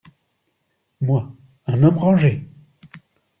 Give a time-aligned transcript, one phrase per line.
[0.99, 1.31] Moi;
[1.67, 2.49] un homme rangé!…